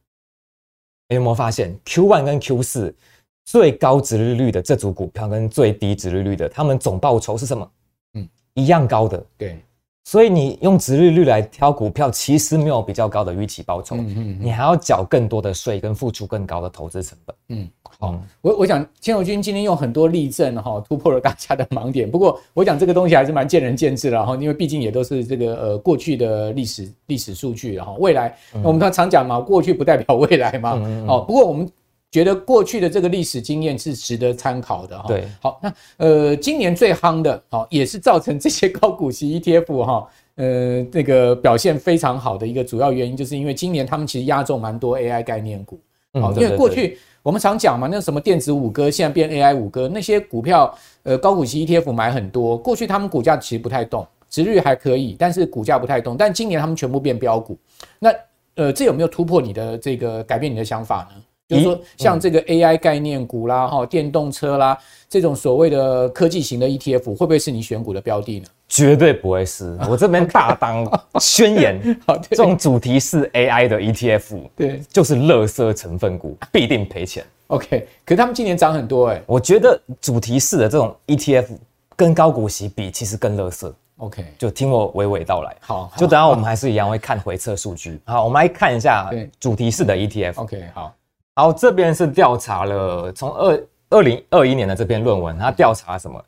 [1.09, 2.95] 有没有发现 Q one 跟 Q 四
[3.45, 7.71] 最高值利率的这组股票跟最低值利率的，它们总报酬是什么？
[8.15, 9.59] 嗯，一样高的，对。
[10.11, 17.37] 所以你用殖利率来挑股票，其实没有比较高的预期报酬，嗯嗯，你还要缴更多的税跟付出更高的投资成本。
[17.51, 22.11] 嗯，好，我我想千柔君今天用很多例证哈，突破了大家的盲点。
[22.11, 30.73] 不过我讲这个东西还是蛮见仁见智的哈，因为毕竟也都是这个呃过去的历史历史数据，然后未来我们常讲嘛，过去不代表未来嘛。
[31.07, 31.71] 哦，不过我们。
[32.11, 35.05] 觉得过去的这个历史经验是值得参考的哈。
[35.07, 45.79] 对，好，那呃，今年最夯的，好，也是造成这些高股息 ETF 哈，呃，那个表现非常好的一个主要原因，就是因为今年他们其实压中蛮多 AI 概念股。
[46.15, 56.17] 好，因为过去我们常讲嘛，那什么电子五哥，现在变 AI 五哥，那些股票，呃，高股息 ETF 买很多，过去他们股价其实不太动，值率还可以，但是股价不太动。
[56.17, 57.57] 但今年他们全部变标股，
[58.01, 58.13] 那
[58.57, 61.23] 呃，这有没有突破你的这个改变你的想法呢？
[61.51, 68.47] 就是说，像这个 AI 概念股啦，哈，电动车啦，这种所谓的科技型的 ETF，会不会是你选股的标的呢？
[68.69, 71.81] 绝对不会是， 我这边大当宣言，
[72.31, 77.25] 这种主题是 AI 的 ETF，对，就是垃圾成分股，必定赔钱。
[77.49, 81.49] OK，可是他们今年涨很多哎，我觉得主题式的这种 ETF
[81.97, 83.73] 跟高股息比，其实更垃圾。
[83.97, 85.55] OK，就听我娓娓道来。
[85.61, 88.01] 好，就等下我们还是一样会看回测数据。
[88.05, 90.35] 好，我们来看一下主题式的 ETF。
[90.37, 90.95] OK，好，
[91.41, 96.23] 好，这边是调查了从二二零二一年的这篇论文，它调查什么？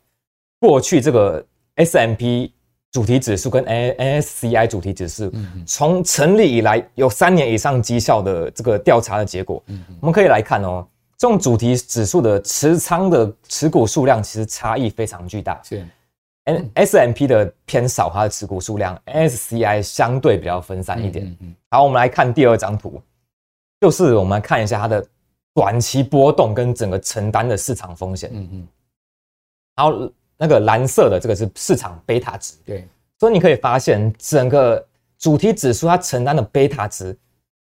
[0.59, 1.45] 过去这个
[1.75, 2.51] S M P
[2.91, 5.31] 主题指数跟 NSCI 主题指数，
[5.67, 9.63] 从成立以来有三年以上绩效的这个调查的结果，
[10.01, 10.83] 我们可以来看哦。
[11.15, 15.61] 这种主题指数的持仓的持股数量其实差异非常巨大。
[15.63, 15.85] 是
[16.45, 21.37] ，N S M P 的偏少，它的持股数量，N S C I 相对比较分散一点。
[21.69, 22.99] 好，我们来看第二张图，
[23.83, 25.05] 就是我们来看一下它的
[25.53, 28.31] 短期波动跟整个承担的市场风险。
[28.33, 28.67] 嗯嗯。
[29.75, 30.11] 然后。
[30.35, 32.85] 那个蓝色的这个是市场贝塔值，对，
[33.19, 34.83] 所以你可以发现整个
[35.17, 37.15] 主题指数它承担的贝塔值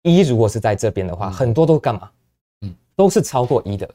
[0.03, 2.11] 一，如果是在这边的话，很多都干嘛？
[2.63, 3.89] 嗯，都是超过一的。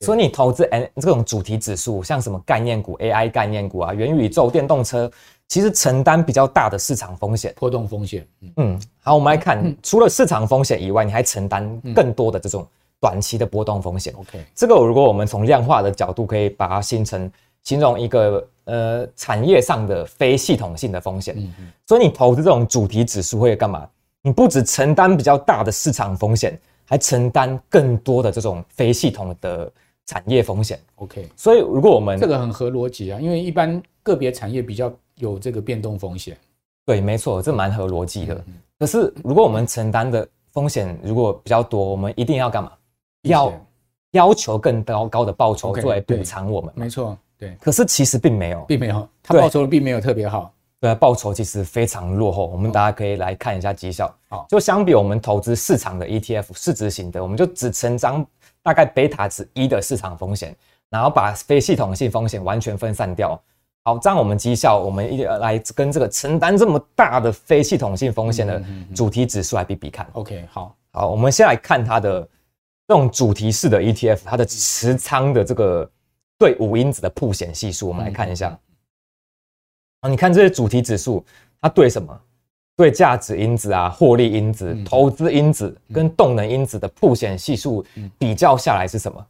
[0.00, 5.10] 所以你投资 N 这种主题指数，像什么概念股、AI 概念股啊、元宇宙、电动车，
[5.48, 8.26] 其实承担比较大的市场风险、波动风险。
[8.56, 12.66] 嗯，好，我们来看，除了市场风险以外，你还承担更多的这种
[13.00, 14.12] 短期的波动风险。
[14.16, 17.30] OK，这个如果我们从量化的角度，可以把它形成。
[17.62, 23.88] 形容一个呃产业上的非系统性的风险，嗯嗯，所以你投资这种主题指数会干嘛？
[24.20, 29.72] 你不只承担比较大的市场风险，还承担更多的这种非系统的
[30.04, 30.78] 产业风险。
[30.96, 36.36] OK，所以如果我们这个很合逻辑啊，因为一般个别产业比较有这个变动风险。
[36.86, 38.44] 对，没错，这蛮合逻辑的。
[38.78, 42.72] 可是如果我们承担的风险如果比较多，我们一定要干嘛？
[43.22, 43.52] 要
[44.10, 46.72] 要求更高高的报酬作为补偿我们。
[46.76, 47.16] 没错。
[47.36, 50.52] 对，可是其实并没有，并没有，它报酬并没有特别好。
[50.78, 52.46] 对，报酬其实非常落后。
[52.46, 54.14] 我们大家可以来看一下绩效。
[54.28, 58.24] 好，就相比我们投资市场的 ETF 市值型的，我们就只承担
[58.62, 60.54] 大概贝塔值一的市场风险，
[60.90, 63.40] 然后把非系统性风险完全分散掉。
[63.84, 68.62] 好，这样我们绩效，我们一来跟这个承担这么大的非系统性风险的
[68.94, 70.06] 主题指数来比比看。
[70.14, 72.20] OK，好，好，我们先来看它的
[72.88, 75.90] 这种主题式的 ETF，它的持仓的这个。
[76.36, 78.58] 对五因子的曝险系数，我们来看一下。
[80.00, 81.24] 啊，你看这些主题指数，
[81.60, 82.20] 它对什么？
[82.76, 87.86] 对价值因子啊、获利因子、投资因子跟动能因子的曝险系数
[88.18, 89.26] 比较下来是什么？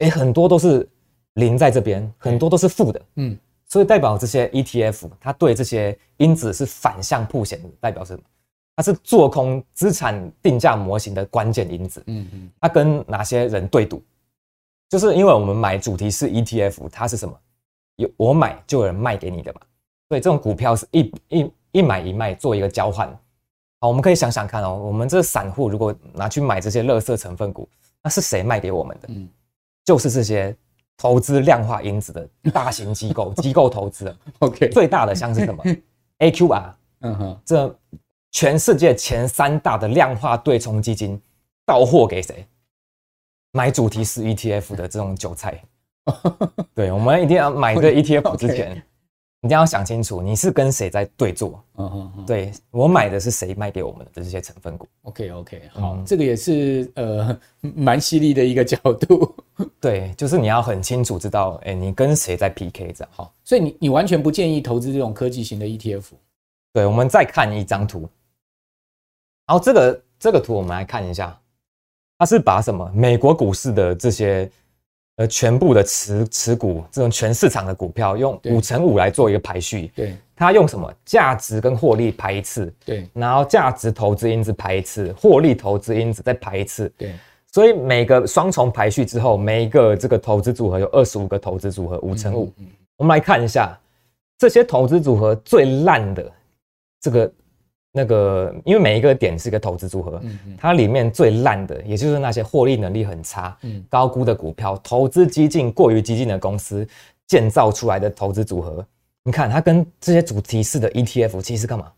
[0.00, 0.86] 诶，很多都是
[1.34, 3.02] 零在这边，很多都是负的。
[3.14, 3.38] 嗯，
[3.70, 8.24] 所以代表这些 ETF 它对这些因子是反向曝险的，代表是什么？
[8.76, 12.02] 它是做空资产定价模型的关键因子。
[12.06, 14.02] 嗯嗯，它跟哪些人对赌？
[14.88, 17.34] 就是因为我们买主题式 ETF，它是什么？
[17.96, 19.60] 有我买就有人卖给你的嘛。
[20.08, 23.08] 所以这种股票是一一一买一卖做一个交换。
[23.80, 27.68] 好，我们可以想想看哦，我们这散户如果拿去买这些垃圾成分股，
[28.02, 29.08] 那是谁卖给我们的？
[29.10, 29.28] 嗯，
[29.84, 30.56] 就是这些
[31.00, 34.14] 投资量化因子的大型机构 机构投资。
[34.40, 35.64] OK，最大的像是什么？
[36.20, 36.72] AQR。
[37.00, 37.74] 嗯哼，这
[38.30, 41.18] 全世界前三大的量化对冲基金
[41.64, 42.46] 到货给谁？
[43.52, 45.58] 买主题式 ETF 的这种韭菜，
[46.74, 48.76] 对，我们一定要买这 ETF 之前，
[49.40, 51.64] 一定要想清楚你是跟谁在对做。
[51.78, 54.86] 嗯嗯，对，我买的是谁卖给我们的这些成分股。
[55.04, 59.34] OK OK，好，这个也是呃蛮犀利的一个角度。
[59.80, 63.10] 对，就是你要很清楚知道，哎，你跟谁在 PK 这样。
[63.14, 66.04] 好，所以你你完全不建议投资这种科技型的 ETF。
[66.72, 68.08] 对，我们再看一张图。
[69.46, 71.36] 然后这个这个图我们来看一下。
[72.18, 74.46] 它是把什么美国股市的这些
[75.16, 87.14] 呃全部的持持股这种全市场的股票用五乘五来做一个排序，对，它用什么价值跟获利排一次，对，然后价值投资因子排一次，获利投资因子再排一次，对，
[87.52, 92.52] 所以每个双重排序之后，每一个这个投资组合有二十五个投资组合，五乘五，
[92.96, 93.78] 我们来看一下
[94.38, 96.32] 这些投资组合最烂的
[97.00, 97.32] 这个。
[97.92, 100.22] 那个，因为每一个点是一个投资组合，
[100.56, 103.58] 它里面最烂的，也就是那些获利能力很差、
[103.88, 106.86] 高估的股票、投资激进过于激进的公司
[107.26, 108.86] 建造出来的投资组合。
[109.24, 111.90] 你看，它跟这些主题式的 ETF 其实干嘛？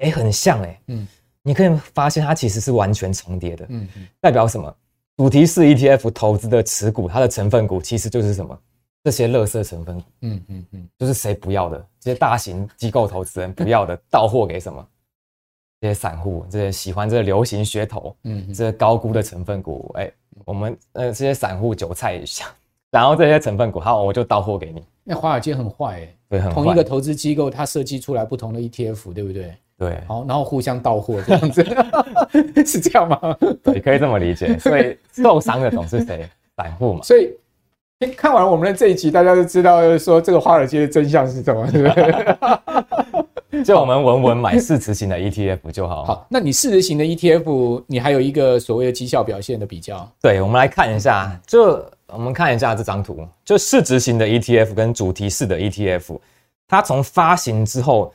[0.00, 0.80] 哎，很像哎。
[0.88, 1.08] 嗯，
[1.42, 3.66] 你可以发现它其实是完全重叠的。
[3.68, 4.74] 嗯嗯，代表什么？
[5.16, 8.58] 主题式 ETF 投资的持股，它的成分股其实就是什么？
[9.02, 14.86] 这些垃圾成分股，嗯嗯嗯，就是谁不要的，这些大型机构投资人不要的，到货给什么？
[15.80, 20.12] 这些散户，这些喜欢这个流行噱头，嗯，这些高估的成分股，哎，
[20.44, 22.46] 我们呃这些散户韭菜一下，
[22.90, 24.84] 然后这些成分股，好，我就到货给你。
[25.02, 26.52] 那华尔街很坏哎，对，很。
[26.52, 29.56] 同一个投资机构，它设计出来不同的 ETF，对不对？
[29.80, 31.64] 对，好，然后互相到货这样子，
[32.64, 33.18] 是这样吗？
[33.64, 34.56] 对，可以这么理解。
[34.60, 36.28] 所以受伤的总是谁？
[36.56, 37.00] 散户嘛。
[37.02, 37.30] 所以。
[38.16, 41.66] 看完我们的这一集，大家就知道说这个华尔街的真相是什么？
[43.62, 46.06] 就我们稳稳买市值型的 ETF 就好。
[46.06, 50.10] 好，那你市值型的 ETF，你还有一个所谓的绩效表现的比较。
[50.22, 56.18] 对，我们来看一下，就我们看一下这张图，就市值型的 ETF 跟主题式的 ETF，
[56.66, 58.14] 它从发行之后，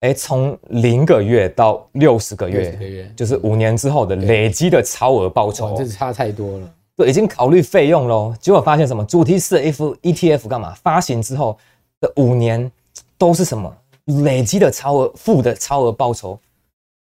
[0.00, 6.74] 哎，从零个月到六十个月，个月就是五年之后的累积的超额报酬，这是差太多了。
[6.96, 9.04] 对，已经考虑费用喽，结果发现什么？
[9.04, 10.74] 主题式 F ETF 干嘛？
[10.82, 11.58] 发行之后
[12.00, 12.70] 的五年
[13.16, 13.74] 都是什么？
[14.22, 16.38] 累积的超额负的超额报酬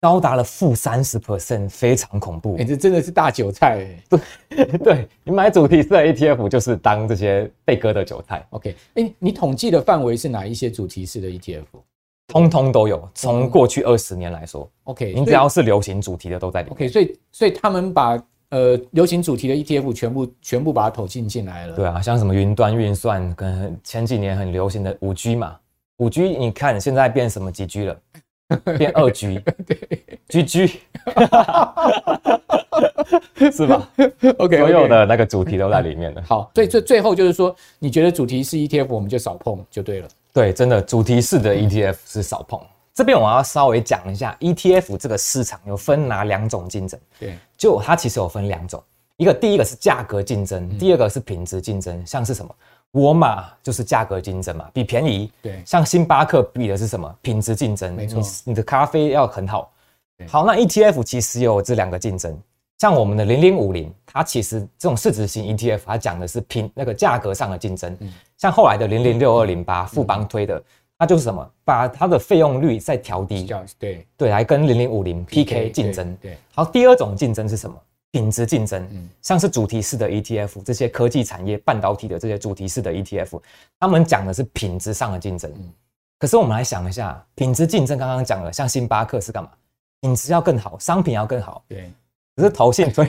[0.00, 2.56] 高达了负三十 percent，非常恐怖。
[2.58, 4.18] 哎，这真的是大韭菜哎。
[4.48, 8.46] 对， 对你买主题式的 ETF 就是当这些被割的韭菜。
[8.50, 11.64] OK，哎，你统计的范围是哪一些主题式的 ETF？
[12.28, 14.70] 通通都有，从过去二十年来说。
[14.84, 16.72] OK，你只要是流行主题的都在里面。
[16.74, 18.22] OK，所以所以他们把。
[18.50, 21.74] 呃，流行主题的 ETF 全部全部把它投进进来了。
[21.74, 25.56] 对啊，像什么云端运算，跟前几年很流行的五 G 嘛，
[25.96, 27.98] 五 G 你看现在变什么几 G 了？
[28.78, 29.76] 变二 G，对
[30.28, 30.74] ，GG，
[33.50, 33.90] 是吧
[34.38, 36.22] ？OK，所有的那个主题都在里面了。
[36.22, 40.08] 好，所以最最后就是说，你觉得主题是 ETF 我们就少碰就对了。
[40.34, 42.60] 对，真的主题式的 ETF 是少碰。
[42.92, 46.98] 这边我要稍微讲一下，ETF 这个市场有分哪两种竞争？
[47.20, 48.82] 对，就它其实有分两种，
[49.16, 52.04] 一个第一个是价格竞争，嗯、第二个是品质竞争。
[52.04, 52.52] 像是什么，
[52.92, 55.32] 沃尔玛就是价格竞争嘛，比便宜。
[55.40, 57.16] 对，像星巴克比的是什么？
[57.22, 57.94] 品质竞争。
[57.94, 59.72] 没错，你你的咖啡要很好。
[60.28, 62.36] 好，那 ETF 其实有这两个竞争。
[62.78, 67.96] 像我们的零零五零，它其实这种市值型 ETF，它讲的是品那个价格上的竞争。
[68.00, 70.62] 嗯、像后来的零零六二零八，富邦推的。
[70.96, 71.50] 它就是什么？
[71.64, 76.16] 把它的费用率再调低，对对，来跟零零五零 PK 竞争。
[76.22, 77.76] 对，好，第二种竞争是什么？
[78.12, 78.80] 品质竞争。
[78.92, 83.40] 嗯，像是主题式的 ETF，这些科技产业、半导体的这些主题式的 ETF，
[83.80, 85.50] 他们讲的是品质上的竞争。
[85.56, 85.68] 嗯，
[86.16, 89.50] 可是我们来想一下，品质竞争刚刚讲了，像星巴克是干嘛？
[90.00, 91.64] 品质要更好，商品要更好。
[91.66, 91.90] 对，
[92.36, 93.08] 可是投信推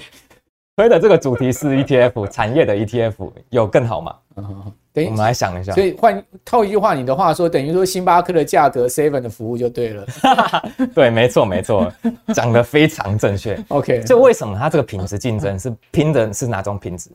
[0.76, 4.15] 推的这个主题是 ETF， 产业的 ETF 有更好吗？
[4.38, 10.05] 嗯我们来想一下，所以换套一句话，你的话说，等于说星巴克的价格，seven 的服务就对了。
[10.95, 11.91] 对，没错，没错，
[12.34, 13.61] 讲得非常正确。
[13.67, 17.09] OK，就为什么它这个品质竞争是拼的是哪种品质？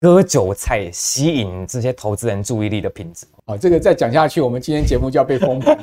[0.00, 3.26] 割韭菜吸引这些投资人注意力的品质。
[3.46, 5.78] 哦，这个再讲下去，我们今天节目就要被封盘。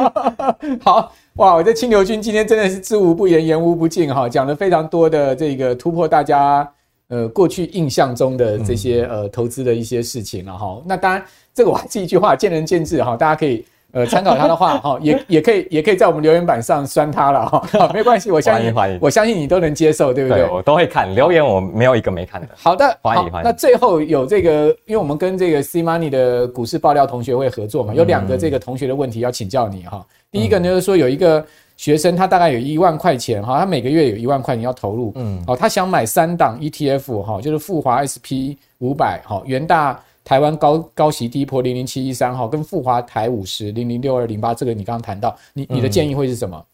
[0.84, 6.68] 好哇，我这清流君今天真的是知无不言，言无不尽哈，讲了非常多的这个突破大家。
[7.08, 11.22] 呃，过去印象中的这些呃投资的一些事情了哈，那当然
[11.52, 13.62] 这个我还是一句话，见仁见智哈，大家可以
[13.92, 20.42] 呃参考他的话哈，也也可以也可以在我们留言板上酸他了哈，好，没关系，我相信我相信你都能接受，对不对？
[20.42, 22.48] 对，我都会看留言，我没有一个没看的。
[22.56, 23.48] 好的，欢迎欢迎。
[23.48, 30.04] 那最后有这个，因为我们跟这个 C Money 的股市爆料同学会合作嘛，有两个这个同学的问题要请教你哈。
[30.30, 31.44] 第一个呢就是说有一个。
[31.74, 46.64] 学生他大概有一万块钱哈，他每个月有一万块钱要投入，嗯，哦，他想买三档 ETF 哈，就是富华 SP 五百哈，元大台湾高高息低波零零七一三哈，跟富华台五十零零六二零八，这个你刚刚谈到，你你的建议会是什么？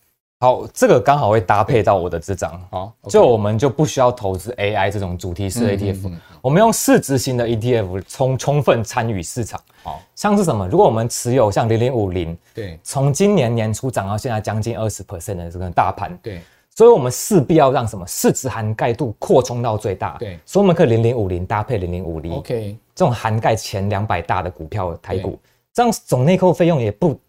[0.40, 9.60] 好，这个刚好会搭配到我的这张，好，就我们就不需要投资 AI 这种主题式 ETF，我们用市值型的 ETF 充充分参与市场。
[9.82, 10.68] 好，像是什么？
[10.68, 16.40] 如果我们持有像零零五零，对，从今年年初涨到现在将近二十 percent 的这个大盘，对，
[16.78, 18.06] 所以我们势必要让什么？
[18.06, 25.36] 市值涵盖度扩充到最大，对，所以我们可以零零五零搭配零零五零，OK，这种涵盖前两百大的股票台股，
[25.74, 27.20] 这样总内扣费用也不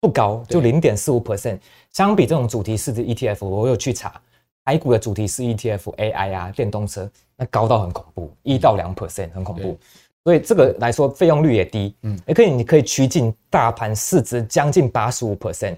[0.00, 1.20] 不高，就零点四五。
[1.22, 1.58] percent。
[1.92, 4.18] 相比这种主题市值 ETF，我有去查，
[4.64, 9.78] 台股的主题式 ETF AI 啊，电动车那高到很恐怖，一到两 percent 很恐怖，
[10.24, 15.76] 所以这个来说费用率也低，嗯，也可以你可以趋近大盘市值将近八十五 percent。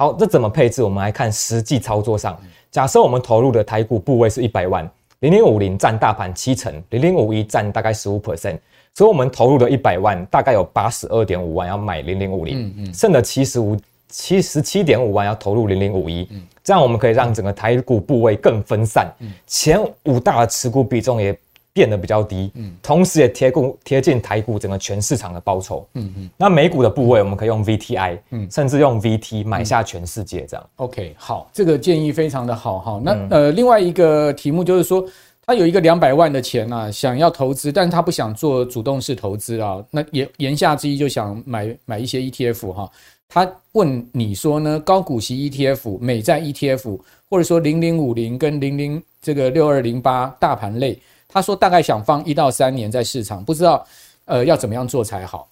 [0.00, 0.80] 好，这怎么配置？
[0.80, 2.40] 我们来看实际操作上，
[2.70, 4.88] 假设我们投入的台股部位是一百万，
[5.18, 8.56] 零零五零占大盘七成，零零五一占大概十五 percent，
[8.94, 13.76] 所以我们投入的一百万大概有八十二点五万要买零零五零，剩的七十五。
[14.10, 16.26] 七十七点五万要投入零零五一，
[16.64, 19.06] 这样我们可以让整个台股部位更分散，
[19.46, 21.38] 前五大的持股比重也
[21.72, 30.66] 变得比较低，嗯同时也贴股贴近台股整个全市场的报酬，嗯嗯那美股的部位我们可以用 VTI，嗯甚至用 VT 买下全世界这样。
[30.76, 33.00] OK，好，这个建议非常的好哈。
[33.04, 35.04] 那呃，另外一个题目就是说，
[35.46, 42.90] 他有一个两百万的钱啊，想要投资，但是他不想做主动式投资啊，那言言下之意就想买买一些 ETF 哈。
[43.30, 44.80] 他问你说呢？
[44.80, 46.98] 高股息 ETF、美债 ETF，
[47.28, 50.98] 或者说零零五零跟零零这个六二零八大盘类，
[51.28, 53.86] 他说大概想放一到三年在市场，不知道
[54.24, 55.46] 呃要怎么样做才好。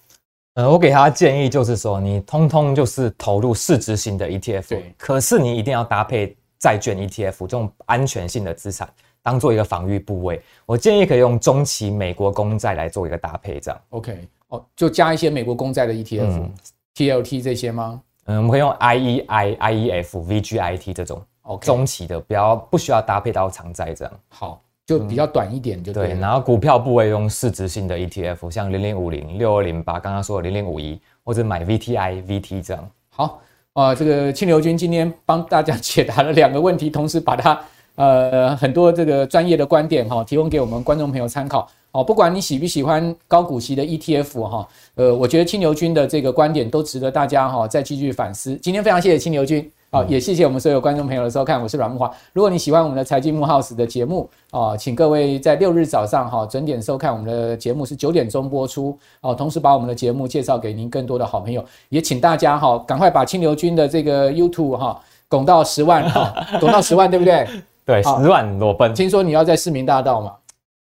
[0.55, 8.89] 呃，我给他建议就是说，你通通就是投入市值型的 ETF，对，可是你一定要搭配债券 ETF 这种安全性的资产，
[9.21, 10.41] 当做一个防御部位。
[10.65, 13.79] 我建议可以用中期美国公债来做一个搭配，这样。
[13.89, 16.51] OK，哦，就加一些美国公债的 ETF，嗯
[16.95, 18.01] ，TLT 这些吗？
[18.25, 21.21] 嗯，我们可以用 IEI、IEF、VGIT 这种
[21.61, 24.13] 中期的，不要不需要搭配到长债这样。
[24.29, 24.59] 好。
[24.87, 26.15] 就比较短一点，就对、嗯。
[26.15, 32.89] 对，然后股票部位用市值性的 ETF，像零零五零、六二零八，刚刚说的零零五一，或者买 VTI、VT 这样。
[33.09, 33.41] 好，
[33.73, 37.59] 啊、呃，这个清流君今天帮大家 解答了两个问题，同时把他
[37.95, 41.69] 呃很多这个专业的观点哈、哦、提供给我们观众朋友参考。
[41.91, 48.55] 哦，不管你喜不喜欢高股息的 ETF 哈、哦，呃，我觉得青牛君的这个观点都值得大家哈、哦、再继续反思。
[48.57, 49.69] 今天非常谢谢青牛君。
[49.89, 52.11] 好，也谢谢我们所有观众朋友的收看，我是阮木华。
[52.33, 59.33] 如果你喜欢我们的财经木 House 的节目啊，请各位在六日早上哈准点收看我们的节目，是九点钟播出哦。
[59.33, 67.47] 同时把我们的节目介绍给您更多的好朋友，也请大家哈赶快把清流君的这个 YouTube 哈拱到十万哈，拱到十万对不对？
[67.85, 68.93] 对，十万裸奔。
[68.93, 70.33] 听说你要在市民大道嘛？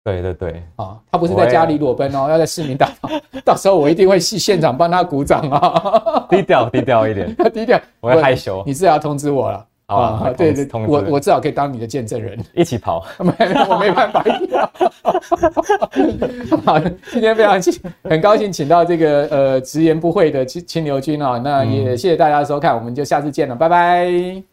[0.04, 3.10] 对对对，啊，他不是在家里裸奔哦，要在市民大道，
[3.46, 13.34] 到时候我一定会去现场帮他鼓掌啊，低调低调一点， 低调，我会害羞，你至少要通知我了啊，对对，我我至少可以当你的见证人，一起跑， 没
[13.70, 14.22] 我没办法，
[16.66, 16.80] 好，
[17.12, 17.62] 今天非常
[18.04, 24.53] 很高兴请到这个呃直言不讳的清清流君啊，那也谢谢大家的收看，我们就下次见了，拜拜。